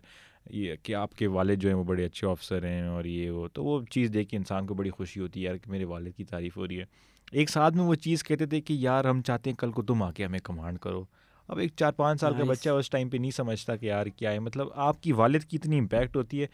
یہ 0.50 0.76
کہ 0.84 0.96
آپ 0.96 1.16
کے 1.16 1.28
والد 1.28 1.58
جو 1.58 1.70
ہیں 1.70 1.76
وہ 1.76 1.84
بڑے 1.84 2.06
اچھے 2.06 2.28
آفسر 2.28 2.66
ہیں 2.66 2.82
اور 2.82 3.06
یہ 3.06 3.30
وہ 3.30 3.48
تو 3.54 3.64
وہ 3.64 3.82
چیز 3.90 4.12
دیکھ 4.14 4.30
کے 4.30 4.38
انسان 4.38 4.68
کو 4.68 4.74
بڑی 4.74 4.90
خوشی 4.90 5.20
ہوتی 5.20 5.40
ہے 5.40 5.46
یار 5.46 5.56
کہ 5.56 5.72
میرے 5.72 5.86
والد 5.86 6.12
کی 6.18 6.24
تعریف 6.24 6.58
ہو 6.58 6.68
رہی 6.68 6.80
ہے۔ 6.80 6.86
ایک 7.32 7.50
ساتھ 7.50 7.74
میں 7.74 7.86
وہ 7.86 7.96
چیز 7.96 8.24
کہتے 8.24 8.46
تھے 8.46 8.62
کہ 8.62 8.74
یار 8.74 9.06
ہم 9.06 9.22
چاہتے 9.22 9.50
ہیں 9.50 9.58
کل 9.58 9.72
کو 9.72 9.82
تم 9.82 10.04
آ 10.04 10.12
کے 10.12 10.26
ہمیں 10.26 10.40
کمانڈ 10.44 10.80
کرو۔ 10.80 11.04
اب 11.48 11.58
ایک 11.58 11.72
چار 11.76 11.92
پانچ 11.92 12.20
سال 12.20 12.34
کا 12.34 12.44
بچہ 12.44 12.70
اس 12.70 12.90
ٹائم 12.90 13.10
پہ 13.10 13.18
نہیں 13.18 13.32
سمجھتا 13.32 13.76
کہ 13.76 13.86
یار 13.86 14.06
کیا 14.06 14.32
ہے۔ 14.32 14.40
مطلب 14.40 14.68
آپ 14.76 15.04
کی 15.04 15.12
والد 15.12 15.44
کی 15.44 15.58
اتنی 15.58 15.80
امپیکٹ 15.80 16.16
ہوتی 16.16 16.42
ہے۔ 16.42 16.48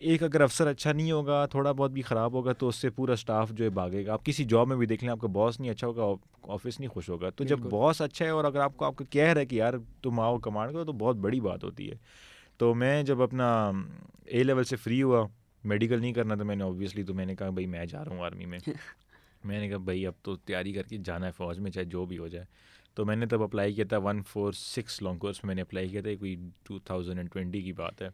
ایک 0.00 0.22
اگر 0.22 0.40
افسر 0.40 0.66
اچھا 0.66 0.92
نہیں 0.92 1.12
ہوگا 1.12 1.46
تھوڑا 1.46 1.72
بہت 1.72 1.90
بھی 1.90 2.02
خراب 2.02 2.32
ہوگا 2.32 2.52
تو 2.52 2.68
اس 2.68 2.76
سے 2.76 2.90
پورا 2.90 3.12
اسٹاف 3.12 3.50
جو 3.50 3.64
ہے 3.64 3.70
بھاگے 3.70 4.06
گا۔ 4.06 4.12
آپ 4.12 4.24
کسی 4.24 4.44
جاب 4.44 4.68
میں 4.68 4.76
بھی 4.76 4.86
دیکھ 4.86 5.04
لیں 5.04 5.10
آپ 5.12 5.18
کا 5.20 5.28
باس 5.28 5.60
نہیں 5.60 5.70
اچھا 5.70 5.86
ہوگا 5.86 6.02
آفس 6.42 6.80
نہیں 6.80 6.88
خوش 6.88 7.08
ہوگا۔ 7.08 7.30
تو 7.30 7.44
جب 7.44 7.58
باس 7.58 8.00
اچھا 8.02 8.24
ہے 8.24 8.30
اور 8.30 8.44
اگر 8.44 8.60
آپ 8.60 8.76
کو 8.76 8.84
آپ 8.84 8.96
کو 8.96 9.04
کہہ 9.10 9.32
رہا 9.32 9.40
ہے 9.40 9.46
کہ 9.46 9.56
یار 9.56 9.74
تم 10.02 10.20
آؤ 10.20 10.38
کمانڈ 10.38 10.72
کرو 10.72 10.84
تو 10.84 10.92
بہت 10.92 11.16
بڑی 11.16 11.40
بات 11.40 11.64
ہوتی 11.64 11.90
ہے۔ 11.90 11.94
تو 12.58 12.74
میں 12.74 13.02
جب 13.02 13.22
اپنا 13.22 13.72
اے 14.24 14.42
لیول 14.42 14.64
سے 14.64 14.76
فری 14.76 15.02
ہوا 15.02 15.26
میڈیکل 15.64 16.00
نہیں 16.00 16.12
کرنا 16.12 16.34
تو 16.34 16.44
میں 16.44 16.56
نے 16.56 16.64
اوبیسلی 16.64 17.02
تو 17.02 17.14
میں 17.14 17.26
نے 17.26 17.36
کہا 17.36 17.50
بھائی 17.50 17.66
میں 17.66 17.86
جا 17.86 18.04
رہا 18.04 18.12
ہوں 18.12 18.20
آرمی 18.20 18.46
میں. 18.46 18.58
میں 19.44 19.60
نے 19.60 19.68
کہا 19.68 19.78
بھائی 19.78 20.06
اب 20.06 20.12
تو 20.22 20.36
تیاری 20.36 20.72
کر 20.72 20.82
کے 20.82 20.96
جانا 21.04 21.26
ہے 21.26 21.32
فوج 21.32 21.58
میں 21.58 21.70
چاہے 21.70 21.84
جو 21.84 22.04
بھی 22.06 22.18
ہو 22.18 22.28
جائے. 22.28 22.44
تو 22.94 23.04
میں 23.04 23.16
نے 23.16 23.26
تب 23.26 23.42
اپلائی 23.42 23.74
کیا 23.74 23.84
تھا 23.88 23.98
one 23.98 24.22
four 24.22 24.52
six 24.52 25.02
long 25.02 25.18
course 25.18 25.44
میں 25.44 25.54
نے 25.54 25.62
اپلائی 25.62 25.88
کیا 25.88 26.00
تھا 26.00 26.10
کوئی 26.18 26.36
ٹو 26.62 26.78
تھاؤزنڈ 26.78 27.16
اینڈ 27.16 27.32
ٹوینٹی 27.32 27.62
کی 27.62 27.72
بات 27.72 28.02
ہے۔ 28.02 28.08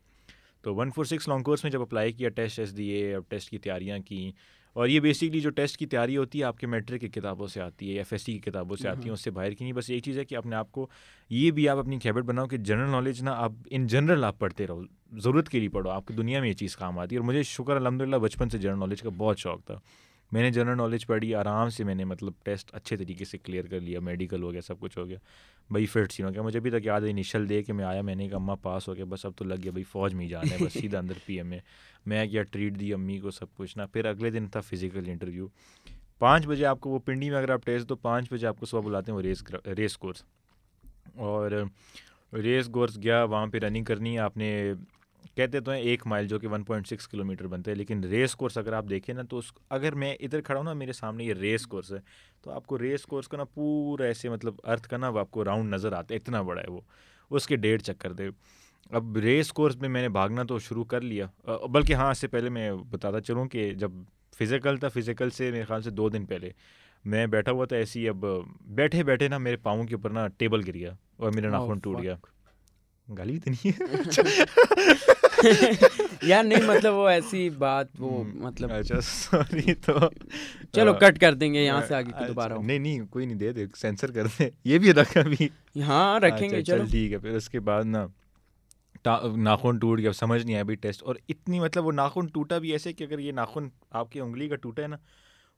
تو 0.64 0.74
one 0.74 0.90
four 0.90 1.04
six 1.04 1.28
long 1.28 1.42
course 1.42 1.64
میں 1.64 1.70
جب 1.72 1.82
اپلائی 1.82 2.12
کیا 2.12 2.28
ٹیسٹ 2.28 2.56
ٹیسٹ 2.56 2.76
دیے 2.76 3.14
اب 3.14 3.22
ٹیسٹ 3.28 3.50
کی 3.50 3.58
تیاریاں 3.58 3.98
کیں 3.98 4.30
اور 4.76 4.88
یہ 4.88 5.00
بیسکلی 5.00 5.40
جو 5.40 5.50
ٹیسٹ 5.50 5.76
کی 5.76 5.86
تیاری 5.86 6.16
ہوتی 6.16 6.38
ہے 6.38 6.44
آپ 6.44 6.58
کے 6.58 6.66
میٹرک 6.66 7.00
کی 7.00 7.08
کتابوں 7.08 7.46
سے 7.46 7.60
آتی 7.60 7.92
ہے 7.92 7.96
ایف 7.98 8.12
ایس 8.12 8.22
سی 8.22 8.32
کی 8.32 8.50
کتابوں 8.50 8.76
سے 8.76 8.88
آتی 8.88 9.04
ہیں 9.04 9.12
اس 9.12 9.20
سے 9.20 9.30
باہر 9.30 9.50
کی 9.50 9.64
نہیں 9.64 9.72
بس 9.72 9.90
ایک 9.90 10.02
چیز 10.04 10.18
ہے 10.18 10.24
کہ 10.24 10.34
اپنے 10.34 10.56
آپ 10.56 10.70
کو 10.72 10.86
یہ 11.30 11.50
بھی 11.50 11.68
آپ 11.68 11.78
اپنی 11.78 11.96
ہیبٹ 12.04 12.24
بناؤ 12.24 12.46
کہ 12.46 12.56
جنرل 12.56 12.90
نالج 12.90 13.22
نا 13.22 13.34
آپ 13.36 13.52
ان 13.70 13.86
جنرل 13.86 14.24
آپ 14.24 14.38
پڑھتے 14.38 14.66
رہو 14.66 14.82
ضرورت 15.12 15.48
کے 15.48 15.60
لیے 15.60 15.68
پڑھو 15.68 15.90
آپ 15.90 16.06
کی 16.06 16.14
دنیا 16.14 16.40
میں 16.40 16.48
یہ 16.48 16.54
چیز 16.54 16.76
کام 16.76 16.98
آتی 16.98 17.14
ہے 17.14 17.20
اور 17.20 17.26
مجھے 17.26 17.42
شکر 17.42 17.76
الحمد 17.76 18.00
للہ 18.00 18.16
بچپن 18.16 18.48
سے 18.48 18.58
جنرل 18.58 18.78
نالج 18.78 19.02
کا 19.02 19.10
بہت 19.16 19.38
شوق 19.38 19.64
تھا۔ 19.64 19.78
میں 20.32 20.42
نے 20.42 20.50
جنرل 20.50 20.76
نالج 20.76 21.06
پڑھی، 21.06 21.34
آرام 21.34 21.70
سے 21.70 21.84
میں 21.84 21.94
نے 21.94 22.04
مطلب 22.04 22.32
ٹیسٹ 22.44 22.74
اچھے 22.74 22.96
طریقے 22.96 23.24
سے 23.24 23.38
کلیئر 23.38 23.66
کر 23.70 23.80
لیا 23.80 24.00
میڈیکل 24.00 24.42
ہو 24.42 24.52
گیا، 24.52 24.60
سب 24.60 24.80
کچھ 24.80 24.98
ہو 24.98 25.08
گیا۔ 25.08 25.18
بھائی 25.70 25.86
فٹ 25.86 26.12
سی 26.12 26.22
ہو 26.22 26.32
گیا 26.32 26.42
مجھے 26.42 26.58
ابھی 26.58 26.70
تک 26.70 26.86
یاد 26.86 27.00
ہے 27.00 27.10
انیشل 27.10 27.48
دے 27.48 27.62
کہ 27.62 27.72
میں 27.72 27.84
آیا، 27.84 28.02
میں 28.02 28.14
نے 28.14 28.28
کہا 28.28 28.36
اماں 28.36 28.56
پاس 28.62 28.88
ہو 28.88 28.94
گیا 28.96 29.04
بس 29.08 29.24
اب 29.26 29.32
تو 29.36 29.44
لگ 29.44 29.62
گیا 29.62 29.72
بھائی 29.72 29.84
فوج 29.90 30.14
میں 30.14 30.24
ہی 30.24 30.28
جانا 30.30 30.52
ہے، 30.52 30.64
بس 30.64 30.72
سیدھا 30.72 30.98
اندر 30.98 31.18
پی 31.26 31.36
ایم 31.36 31.46
میں 31.46 31.58
میں 32.06 32.26
کیا 32.26 32.42
ٹریٹ 32.42 32.78
دی 32.80 32.92
امی 32.94 33.18
کو 33.18 33.30
سب 33.30 33.54
کچھ، 33.56 33.76
نہ 33.78 33.82
پھر 33.92 34.04
اگلے 34.04 34.30
دن 34.30 34.46
تھا 34.46 34.60
فزیکل 34.60 35.08
انٹرویو 35.08 35.46
پانچ 36.18 36.46
بجے 36.46 36.64
آپ 36.66 36.80
کو 36.80 36.90
وہ 36.90 36.98
پنڈی 37.04 37.30
میں 37.30 37.38
اگر 37.38 37.50
آپ 37.50 37.64
ٹیسٹ 37.64 37.88
دو، 37.88 37.96
پانچ 37.96 38.32
بجے 38.32 38.46
آپ 38.46 38.60
کو 38.60 38.66
صبح 38.66 38.80
بلاتے 38.80 39.10
ہیں 39.10 39.16
وہ 39.16 39.22
ریس 39.22 39.42
ریس 39.76 39.96
کورس 39.98 40.22
اور 41.16 41.50
ریس 42.32 42.68
کورس 42.72 42.98
گیا، 43.02 43.22
وہاں 43.24 43.46
پہ 43.46 43.58
رننگ 43.58 43.84
کرنی 43.84 44.14
ہے، 44.14 44.18
آپ 44.18 44.36
نے 44.36 44.50
کہتے 45.36 45.60
تو 45.60 45.70
ہیں 45.70 45.80
ایک 45.80 46.06
مائل 46.06 46.26
جو 46.28 46.38
کہ 46.38 46.48
ون 46.48 46.62
پوائنٹ 46.62 46.86
سکس 46.86 47.08
کلو 47.08 47.24
میٹر 47.24 47.46
بنتا 47.46 47.70
ہے 47.70 47.76
لیکن 47.76 48.04
ریس 48.04 48.34
کورس 48.34 48.58
اگر 48.58 48.72
آپ 48.72 48.84
دیکھیں 48.90 49.14
نا 49.14 49.22
تو 49.22 49.38
اس 49.38 49.44
اگر 49.70 49.94
میں 49.94 50.14
ادھر 50.20 50.40
کھڑا 50.40 50.58
ہوں 50.58 50.64
نا 50.64 50.72
میرے 50.72 50.92
سامنے 50.92 51.24
یہ 51.24 51.34
ریس 51.34 51.66
کورس 51.66 51.92
ہے 51.92 51.98
تو 52.42 52.50
آپ 52.50 52.66
کو 52.66 52.78
ریس 52.78 53.02
کورس 53.02 53.28
کا 53.28 53.36
نا 53.36 53.44
پورا 53.44 54.04
ایسے 54.04 54.28
مطلب 54.28 54.54
ارتھ 54.64 54.88
کا 54.88 54.96
نا 54.96 55.08
وہ 55.08 55.18
آپ 55.18 55.30
کو 55.30 55.44
راؤنڈ 55.44 55.74
نظر 55.74 55.92
آتا 55.92 56.14
ہے 56.14 56.18
اتنا 56.18 56.42
بڑا 56.42 56.62
ہے 56.62 56.70
وہ۔ 56.70 56.80
اس 57.30 57.46
کے 57.46 57.56
ڈیڑھ 57.56 57.82
چکر 57.82 58.12
دے۔ 58.12 58.28
اب 58.90 59.16
ریس 59.16 59.52
کورس 59.52 59.76
میں 59.76 59.88
میں 59.88 60.02
نے 60.02 60.08
بھاگنا 60.08 60.42
تو 60.42 60.58
شروع 60.58 60.84
کر 60.84 61.00
لیا۔ 61.00 61.26
بلکہ 61.70 61.94
ہاں 61.94 62.10
اس 62.10 62.18
سے 62.18 62.28
پہلے 62.28 62.48
میں 62.48 62.72
بتاتا 62.90 63.20
چلوں 63.20 63.44
کہ 63.48 63.70
جب 63.70 63.90
فزیکل 64.38 64.76
تھا 64.76 64.88
فزیکل 64.88 65.30
سے 65.30 65.50
میرے 65.50 65.64
خیال 65.64 65.82
سے 65.82 65.90
دو 65.90 66.08
دن 66.08 66.26
پہلے 66.26 66.50
میں 67.04 67.26
بیٹھا 67.26 67.52
ہوا 67.52 67.64
تھا 67.64 67.76
ایسی 67.76 68.08
اب 68.08 68.24
بیٹھے 68.60 69.02
بیٹھے 69.02 69.28
نا 69.28 69.38
میرے 69.38 69.56
پاؤں 69.56 69.84
کے 69.84 69.94
اوپر 69.94 70.10
نا 70.10 70.26
ٹیبل 70.28 70.60
گر 70.66 70.74
گیا 70.74 70.92
اور 71.16 71.32
میرا 71.32 71.50
ناخن 71.50 71.78
ٹوٹ 71.78 72.02
گیا۔ 72.02 72.16
گالی 73.18 73.38
تو 73.38 73.50
نہیں 73.50 73.70
ہے؟ 73.80 73.84
یار 76.22 76.44
نہیں 76.44 76.62
مطلب 76.66 76.94
وہ 76.94 77.08
ایسی 77.08 77.50
بات 77.50 77.86
وہ 77.98 78.24
مطلب 78.34 78.72
اچھا 78.72 79.00
سوری 79.00 79.74
تو۔ 79.74 79.92
چلو 80.72 80.94
کٹ 80.94 81.20
کر 81.20 81.34
دیں 81.34 81.54
گے 81.54 81.64
یہاں 81.64 81.80
سے 81.88 81.94
آگے 81.94 82.10
کو 82.10 82.26
دوبارہ۔ 82.28 82.52
نہیں 82.62 82.78
نہیں 82.78 83.06
کوئی 83.06 83.26
نہیں 83.26 83.38
دے 83.38 83.52
دے 83.52 83.66
سینسر 83.76 84.10
کر 84.10 84.26
دیں۔ 84.26 84.50
یہ 84.64 84.78
بھی 84.78 84.92
رکھا 84.92 85.20
بھی 85.20 85.48
ہاں 85.80 86.20
رکھیں 86.20 86.50
گے 86.50 86.62
چلو۔ 86.62 86.84
ٹھیک 86.90 87.12
ہے 87.12 87.18
پھر 87.18 87.30
اس 87.30 87.48
کے 87.48 87.60
بعد 87.60 87.84
نا 87.84 88.06
ناخن 89.36 89.78
ٹوٹ 89.78 89.98
گیا 89.98 90.12
سمجھ 90.12 90.44
نہیں 90.46 90.54
آیا 90.54 90.64
بھائی 90.64 90.76
ٹیسٹ۔ 90.76 91.02
اور 91.02 91.14
اتنی 91.28 91.60
مطلب 91.60 91.86
وہ 91.86 91.92
ناخن 91.92 92.26
ٹوٹا 92.26 92.58
بھی 92.58 92.72
ایسے 92.72 92.92
کہ 92.92 93.04
اگر 93.04 93.18
یہ 93.18 93.32
ناخن 93.32 93.68
آپ 93.90 94.12
کی 94.12 94.20
انگلی 94.20 94.48
کا 94.48 94.56
ٹوٹا 94.56 94.82
ہے 94.82 94.88
نا 94.88 94.96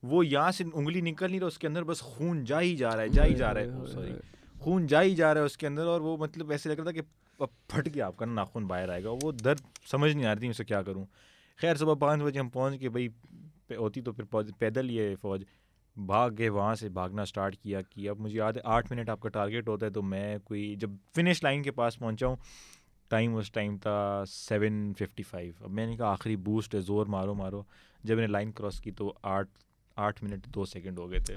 وہ 0.02 0.26
یہاں 0.26 0.50
سے 0.52 0.64
انگلی 0.74 1.00
نکل 1.00 1.26
نہیں 1.26 1.40
رہا 1.40 1.46
اس 1.46 1.58
کے 1.58 1.66
اندر 1.66 1.82
بس 1.82 2.00
خون 2.00 2.44
جا 2.44 2.60
ہی 2.60 2.76
جا 2.76 2.96
رہا 2.96 3.02
ہے 3.02 3.08
جا 3.08 3.24
ہی 3.24 3.34
جا 3.34 3.54
رہا 3.54 3.60
ہے۔ 3.60 3.86
سوری 3.92 4.12
خون 4.58 4.86
جا 4.86 5.02
ہی 5.02 5.14
جا 5.14 5.34
رہا 5.34 5.40
ہے 5.40 5.46
اس 5.46 5.56
کے 5.56 5.66
اندر 5.66 5.86
اور 5.86 6.00
وہ 6.00 6.16
مطلب 6.16 6.50
ایسے 6.50 6.68
لگ 6.68 6.74
رہا 6.74 6.82
تھا 6.82 6.92
کہ 6.92 7.00
پھٹ 7.46 7.88
گیا 7.94 8.06
آپ 8.06 8.16
کا 8.16 8.26
ناخن 8.26 8.66
باہر 8.66 8.88
آئے 8.88 9.04
گا 9.04 9.10
وہ 9.22 9.32
درد 9.32 9.60
سمجھ 9.86 10.16
نہیں 10.16 10.26
آ 10.26 10.32
رہی 10.32 10.40
تھی 10.40 10.48
اسے 10.48 10.64
کیا 10.64 10.82
کروں۔ 10.82 11.04
خیر 11.56 11.76
صبح 11.76 11.94
پانچ 11.94 12.22
بجے 12.22 12.38
ہم 12.38 12.48
پہنچ 12.48 12.80
کے 12.80 12.88
بھائی 12.88 13.08
ہوتی 13.76 14.00
تو 14.00 14.12
پھر 14.12 14.24
پیدل 14.58 14.90
یہ 14.90 15.16
فوج 15.20 15.44
بھاگ 15.96 16.30
گئے 16.38 16.48
وہاں 16.48 16.74
سے 16.74 16.88
بھاگنا 16.88 17.22
اسٹارٹ 17.22 17.56
کیا 17.56 17.80
کہ 17.82 18.08
اب 18.08 18.20
مجھے 18.20 18.38
یاد 18.38 18.52
ہے 18.52 18.60
آٹھ 18.64 18.92
منٹ 18.92 19.08
آپ 19.08 19.20
کا 19.20 19.28
ٹارگیٹ 19.28 19.68
ہوتا 19.68 19.86
ہے 19.86 19.90
تو 19.90 20.02
میں 20.02 20.38
کوئی 20.44 20.76
جب 20.76 20.90
فنش 21.14 21.42
لائن 21.42 21.62
کے 21.62 21.70
پاس 21.70 21.98
پہنچا 21.98 22.26
ہوں 22.26 22.36
ٹائم 23.08 23.36
اس 23.36 23.52
ٹائم 23.52 23.76
تھا 23.76 24.24
سیون 24.28 24.92
ففٹی 24.98 25.22
فائیو۔ 25.22 25.52
اب 25.60 25.70
میں 25.70 25.86
نے 25.86 25.96
کہا 25.96 26.06
آخری 26.06 26.36
بوسٹ 26.36 26.74
ہے 26.74 26.80
زور 26.80 27.06
مارو 27.06 27.34
مارو۔ 27.34 27.62
جب 28.04 28.16
میں 28.16 28.26
نے 28.26 28.32
لائن 28.32 28.52
کراس 28.52 28.80
کی 28.80 28.90
تو 28.90 29.12
آٹھ 29.22 29.48
آٹھ 29.96 30.24
منٹ 30.24 30.46
دو 30.46 30.64
سیکنڈ 30.64 30.98
ہو 30.98 31.10
گئے 31.10 31.18
تھے۔ 31.18 31.34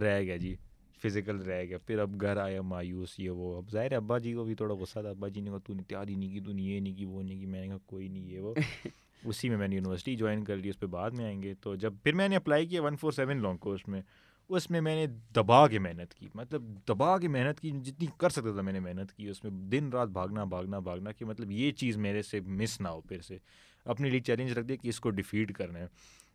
رہ 0.00 0.20
گیا 0.22 0.36
جی۔ 0.36 0.56
فزیکل 1.02 1.36
رہ 1.36 1.64
گیا 1.64 1.78
پھر 1.78 1.98
اب 1.98 2.20
گھر 2.20 2.36
آیا 2.36 2.62
مایوس 2.62 3.18
یہ 3.18 3.30
وہ۔ 3.30 3.56
اب 3.56 3.70
ظاہر 3.70 3.92
ابا 3.92 4.18
جی 4.18 4.32
کو 4.32 4.44
بھی 4.44 4.54
تھوڑا 4.54 4.74
غصہ 4.74 4.98
تھا 5.00 5.10
ابا 5.10 5.28
جی 5.28 5.40
نے 5.40 5.50
کہا 5.50 5.58
تو 5.58 5.74
نے 5.74 5.82
تیاری 5.82 6.14
نہیں 6.14 6.30
کی 6.30 6.40
تو 6.40 6.52
نے 6.52 6.62
یہ 6.62 6.80
نہیں 6.80 6.94
کی 6.94 7.04
وہ 7.04 7.22
نہیں 7.22 7.40
کی۔ 7.40 7.46
میں 7.46 7.60
نے 7.60 7.66
کہا 7.66 7.76
کوئی 7.86 8.08
نہیں 8.08 8.22
یہ 8.22 8.38
وہ۔ 8.38 8.54
اسی 9.24 9.48
میں 9.48 9.56
میں 9.56 9.68
نے 9.68 9.76
یونیورسٹی 9.76 10.16
جوائن 10.16 10.44
کر 10.44 10.56
لی 10.56 10.68
اس 10.68 10.80
پہ 10.80 10.86
بعد 10.86 11.10
میں 11.10 11.24
آئیں 11.24 11.42
گے۔ 11.42 11.54
تو 11.54 11.74
جب 11.76 11.94
پھر 12.02 12.14
میں 12.14 12.28
نے 12.28 12.36
اپلائی 12.36 12.66
کیا 12.66 12.82
one 12.82 12.96
four 12.96 13.12
seven 13.12 13.42
long 13.42 13.56
course 13.56 13.88
میں 13.88 14.02
اس 14.48 14.70
میں 14.70 14.80
میں 14.80 14.96
نے 14.96 15.06
دبا 15.36 15.68
کے 15.68 15.78
محنت 15.78 16.14
کی۔ 16.14 16.28
مطلب 16.34 16.62
دبا 16.88 17.18
کے 17.18 17.28
محنت 17.28 17.60
کی 17.60 17.70
جتنی 17.70 18.06
کر 18.16 18.28
سکتا 18.28 18.52
تھا 18.52 18.62
میں 18.62 18.72
نے 18.72 18.80
محنت 18.80 19.12
کی۔ 19.12 19.28
اس 19.28 19.44
میں 19.44 19.50
دن 19.52 19.88
رات 19.92 20.08
بھاگنا 20.08 20.44
بھاگنا 20.44 20.78
بھاگنا 20.78 21.12
کہ 21.12 21.24
مطلب 21.24 21.50
یہ 21.50 21.70
چیز 21.70 21.96
میرے 21.96 22.22
سے 22.22 22.40
مس 22.40 22.80
نہ 22.80 22.88
ہو 22.88 23.00
پھر 23.00 23.20
سے۔ 23.20 23.38
اپنے 23.84 24.10
لیے 24.10 24.20
چیلنج 24.20 24.52
رکھ 24.52 24.66
دیا 24.66 24.76
کہ 24.76 24.88
اس 24.88 25.00
کو 25.00 25.10
ڈیفیٹ 25.10 25.52
کرنا 25.52 25.78
ہے۔ 25.78 25.86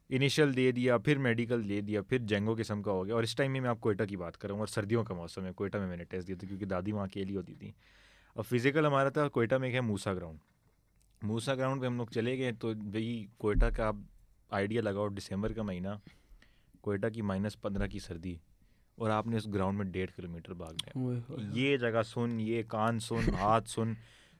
انیشل 0.10 0.56
دے 0.56 0.72
دیا 0.72 0.98
پھر 0.98 1.18
میڈیکل 1.18 1.70
دے 1.70 1.82
دیا 1.82 2.02
پھر 2.02 2.18
جنگو 2.18 2.56
قسم 2.60 2.82
کا 2.82 2.92
ہو 2.92 3.06
گیا۔ 3.06 3.16
اور 3.16 3.24
اس 3.24 3.36
ٹائم 3.36 3.52
میں 3.52 3.62
میں 3.62 3.70
آپ 3.70 3.80
کوئٹہ 3.80 4.04
کی 4.04 4.18
بات 4.18 4.38
کر 4.38 4.48
رہا 4.48 4.54
ہوں 4.54 4.60
اور 4.60 4.68
سردیوں 4.68 5.04
کا 5.04 5.14
موسم 5.14 5.46
ہے 5.46 5.52
کوئٹہ 5.54 5.78
میں 5.78 5.88
میں 5.88 5.98
نے 5.98 6.04
ٹیسٹ 6.04 6.28
دیا 6.28 6.36
تھا 6.40 6.48
کیونکہ 6.48 6.66
دادی 6.66 6.92
وہاں 6.92 7.06
اکیلی 7.06 7.36
ہوتی 7.36 7.56
تھی۔ 7.56 7.72
اور 8.34 8.44
فزیکل 8.44 8.86
ہمارا 8.86 9.10
تھا 9.10 9.28
کوئٹہ 9.30 9.56
میں 9.56 9.68
ایک 9.68 9.76
ہے 9.76 9.82
موسا 9.82 10.14
گراؤنڈ 10.14 10.40
موسا 11.22 11.56
گراؤنڈ 11.56 11.82
پہ 11.82 11.86
ہم 11.86 11.98
لوگ 11.98 12.08
چلے 12.08 12.38
گئے 12.38 12.52
تو 12.52 12.74
بھائی 12.74 13.28
کوئٹہ 13.38 13.66
کا 13.66 13.88
آپ 13.88 13.96
آئیڈیا 14.50 14.82
لگاؤ 14.82 15.08
ڈسمبر 15.08 15.54
کا 15.54 15.64
مہینہ۔ 15.64 15.88
کوئٹہ 16.82 17.08
کی 17.14 17.22
مائنس 17.22 17.62
پندرہ 17.62 17.88
کی 17.88 18.00
سردی 18.00 18.36
اور 18.96 19.10
آپ 19.10 19.28
نے 19.28 19.38
اس 19.38 19.48
گراؤنڈ 19.54 19.78
میں 19.78 19.86
ڈیڑھ 19.86 20.12
کلو 20.16 20.30
میٹر 20.30 20.54
بھاگنا 20.54 21.00
یہ 21.54 21.78
جگہ 21.78 22.02
سن 22.04 22.40
یہ 22.40 22.64
کان 22.68 23.00
سن 23.00 23.34
ہاتھ 23.40 23.70
سن۔ 23.70 23.94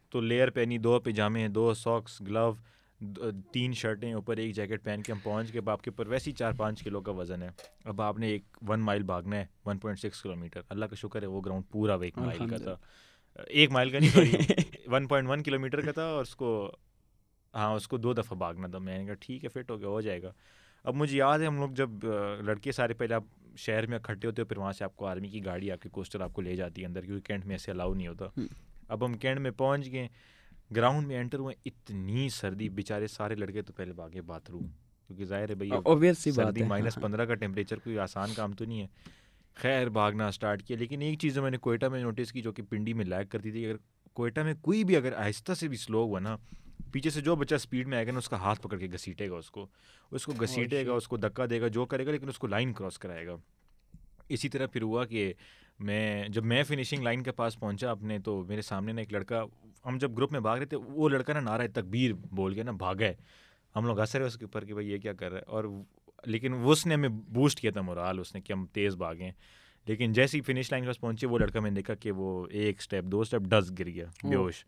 تو 0.10 0.22
لیئر 0.22 0.50
پہنی 0.50 0.78
دو 0.78 1.00
پجامے 1.00 1.42
ہیں 1.42 1.48
دو 1.48 1.74
ساکس 1.74 2.22
گلو 2.22 2.54
تین 3.52 3.74
شرٹیں 3.74 4.12
اوپر 4.14 4.38
ایک 4.38 4.56
جیکٹ 4.56 4.84
پہن 4.84 5.02
کے 5.02 5.12
ہم 5.12 5.20
پہنچ 5.24 5.52
کے 5.52 5.58
اب 5.60 5.70
آپ 5.70 5.82
کے 5.82 5.90
اوپر 5.90 6.08
ویسے 6.08 6.30
ہی 6.32 6.36
چار 6.36 6.52
پانچ 6.58 6.84
کلو 6.84 7.02
کا 7.02 7.12
وزن 7.12 7.42
ہے۔ 7.42 7.50
اب 7.86 8.02
آپ 8.02 8.20
نے 8.20 8.28
ایک 8.28 8.58
ون 8.68 8.80
مائل 8.80 9.04
بھاگنا 9.04 9.38
ہے 9.38 9.46
ون 9.66 9.78
پوائنٹ 9.78 10.00
سکس 10.00 10.22
کلو 10.22 10.36
میٹر 10.36 10.62
اللہ 10.70 10.86
کا 10.86 10.96
شکر 10.96 11.22
ہے 11.22 11.28
وہ 11.28 11.42
گراؤنڈ 11.46 11.70
پورا 11.72 11.96
ایک 12.02 12.18
مائل 12.18 12.48
کا 12.50 12.58
تھا۔ 12.58 12.76
ایک 13.48 13.72
مائل 13.72 13.90
کا 13.90 14.00
نہیں 14.00 14.90
ون 14.92 15.08
پوائنٹ 15.08 15.30
ون 15.30 15.44
کلو 15.44 15.60
میٹر 15.60 15.82
کا 15.82 15.92
تھا 15.92 16.04
اور 16.04 16.22
اس 16.22 16.36
کو 16.36 16.72
ہاں 17.54 17.74
اس 17.76 17.88
کو 17.88 17.98
دو 17.98 18.14
دفعہ 18.14 18.38
بھاگنا 18.38 18.68
تھا۔ 18.68 18.78
میں 18.78 18.98
نے 18.98 19.06
کہا 19.06 19.14
ٹھیک 19.14 19.44
ہے 19.44 19.50
فٹ 19.50 19.72
ہو 19.72 19.80
گیا 19.80 19.88
ہو 19.88 20.02
جائے 20.02 20.22
گا۔ 20.24 20.32
اب 20.84 20.96
مجھے 20.96 21.18
یاد 21.18 21.40
ہے 21.40 21.46
ہم 21.46 21.60
لوگ 21.60 21.70
جب 21.70 21.90
لڑکے 22.46 22.72
سارے 22.72 22.94
پہلے 22.94 23.14
آپ 23.14 23.24
شہر 23.58 23.86
میں 23.88 23.98
اکٹھے 23.98 24.28
ہوتے 24.28 24.42
ہو 24.42 24.48
پھر 24.48 24.58
وہاں 24.58 24.72
سے 24.72 24.84
آپ 24.84 24.96
کو 24.96 25.06
آرمی 25.06 25.30
کی 25.30 25.46
گاڑی 25.46 25.72
آپ 25.72 25.82
کی 25.82 25.90
کوسٹر 25.90 26.22
آپ 26.22 26.34
کو 26.34 26.42
لے 26.42 26.56
جاتی 26.56 26.82
ہے 26.82 26.88
اندر 26.88 27.02
کیونکہ 27.02 27.28
کینٹ 27.28 27.46
میں 27.46 27.54
ایسے 27.54 27.72
الاؤ 27.72 27.94
نہیں 27.94 28.08
ہوتا۔ 28.08 28.26
اب 28.88 29.06
ہم 29.06 29.14
کینٹ 29.14 29.40
میں 29.40 29.52
پہنچ 29.52 29.92
گئے۔ 29.92 30.08
گراؤنڈ 30.76 31.08
میں 31.08 31.20
انٹر 31.20 31.40
ہوئے 31.40 31.56
اتنی 31.66 32.30
سردی 32.30 32.70
بیچارے 32.70 33.08
سارے 33.08 33.36
لڑکے 33.36 33.62
تو 33.62 33.74
پہلے 33.74 33.94
بھاگے 33.94 34.22
باتھ 34.22 34.52
روم 34.52 34.68
کیونکہ 35.08 35.26
ظاہر 35.26 35.50
ہے 35.50 35.56
بھائی 35.56 36.32
سردی 36.32 36.64
مائنس 36.64 36.96
پندرہ 36.96 37.26
کا 37.26 37.36
ٹیمپریچر 37.36 37.80
کوئی 37.80 38.00
آسان 38.00 38.34
کام 38.36 38.54
تو 38.54 38.66
نہیں 38.66 38.82
ہے۔ 38.82 38.88
خیر 39.56 39.90
بھاگنا 39.90 40.28
اسٹارٹ 40.28 40.64
کیا 40.64 40.78
لیکن 40.78 41.02
ایک 41.02 41.20
چیز 41.20 41.38
میں 41.38 41.52
نے 41.52 41.58
کوئٹہ 41.58 41.86
میں 41.86 42.02
نوٹس 42.02 42.32
کی 42.32 42.42
جو 42.42 42.52
کہ 42.52 42.64
پنڈی 42.70 42.94
میں 42.94 43.06
لیک 43.06 43.32
کرتی 43.32 43.52
تھی 43.52 43.66
اگر 43.66 43.76
کوئٹہ 44.14 44.42
میں 44.42 44.54
کوئی 44.62 44.84
بھی 44.84 44.96
اگر 44.96 45.14
آہستہ 45.14 45.54
سے 45.54 45.68
بھی 45.68 45.78
سلو 45.78 46.04
ہوا 46.04 46.20
نا 46.20 46.38
پیچھے 46.92 47.10
سے 47.10 47.22
جو 47.22 47.36
بچہ 47.36 47.56
اسپیڈ 47.56 47.88
میں 47.88 47.98
آئے 47.98 48.08
گا 48.08 48.12
نا 48.12 48.18
اس 48.18 48.30
کا 48.30 48.38
ہاتھ 48.38 48.62
پکڑ 48.62 48.78
کے 48.78 48.88
گھسیٹے 48.92 49.30
گا 49.30 49.36
اس 49.36 49.52
کو۔ 49.52 49.68
اس 50.12 50.26
کو 50.26 50.32
گھسیٹے 50.42 50.86
گا 50.86 50.94
اس 50.94 51.08
کو 51.08 51.18
دھکا 51.18 51.46
دے 51.50 51.62
گا 51.62 51.68
جو 51.68 51.86
کرے 51.86 52.06
گا 52.06 52.12
لیکن 52.12 52.30
اس 52.30 52.40
کو 52.40 52.48
لائن 52.48 52.74
کراس 52.74 53.00
کرائے 53.00 53.28
گا۔ 53.28 53.36
اسی 54.30 54.50
طرح 54.50 54.68
پھر 54.68 54.82
ہوا 54.82 55.06
کہ 55.06 55.34
میں 55.80 56.28
جب 56.28 56.46
میں 56.46 56.64
فنیشنگ 56.64 57.04
لائن 57.04 57.24
کے 57.24 57.32
پاس 57.32 57.60
پہنچا 57.60 57.92
اپنے 57.92 58.20
تو 58.20 58.44
میرے 58.48 58.62
سامنے 58.62 58.94
نا 58.94 59.02
ایک 59.02 59.14
لڑکا 59.14 59.44
ہم 59.86 59.98
جب 59.98 60.18
گروپ 60.18 60.32
میں 60.32 60.40
بھاگ 60.40 60.58
رہے 60.58 60.66
تھے 60.66 60.78
وہ 60.78 61.10
لڑکا 61.10 61.34
نا 61.34 61.40
نعرہ 61.40 61.68
تکبیر 61.74 62.14
بول 62.14 62.54
کے 62.54 62.64
نا 62.64 62.72
بھاگا 62.72 63.06
ہے۔ 63.06 63.14
ہم 63.76 63.86
لوگ 63.86 64.00
ہنس 64.00 64.16
رہے 64.16 64.26
اس 64.26 64.38
کے 64.38 64.46
اوپر 64.46 64.66
کہ 64.66 64.74
بھائی 64.74 64.92
یہ 64.92 64.98
کیا 64.98 65.14
کر 65.14 65.30
رہا 65.32 65.38
ہے؟ 65.38 65.44
اور 65.48 65.64
لیکن 66.26 66.54
اس 66.66 66.86
نے 66.86 66.94
ہمیں 66.94 67.10
بوسٹ 67.10 67.60
کیا 67.60 67.72
تھا 67.72 67.82
مرال 67.82 68.20
اس 68.20 68.36
نے 68.36 68.42
کہ 68.42 68.54
ہم 68.54 68.66
تیز 68.66 68.96
بھاگیں 68.96 69.32
لیکن 69.88 70.14
جیسے 70.14 70.38
ہی 70.38 70.42
فنش 70.42 70.72
لائن 70.72 70.84
کے 70.84 70.88
پاس 70.88 71.00
پہنچے 71.00 71.28
وہ 71.28 71.40
لڑکا 71.40 71.60
میں 71.60 71.72
نے 71.72 71.76
دیکھا 71.76 71.96
کہ 71.96 72.12
وہ 72.12 72.48
ایک 72.52 72.78
اسٹیپ 72.80 73.04
دو 73.04 73.22
اسٹیپ 73.22 73.42
ڈس 73.42 73.72
گر 73.80 73.86
گیا 73.86 74.06
بے 74.24 74.36
ہوش 74.36 74.66